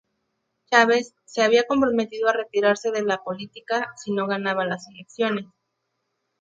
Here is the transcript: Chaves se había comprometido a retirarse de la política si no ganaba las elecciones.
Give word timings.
Chaves 0.71 1.13
se 1.25 1.43
había 1.43 1.67
comprometido 1.67 2.27
a 2.27 2.33
retirarse 2.33 2.89
de 2.89 3.03
la 3.03 3.19
política 3.19 3.93
si 3.97 4.11
no 4.11 4.25
ganaba 4.25 4.65
las 4.65 4.87
elecciones. 4.89 5.45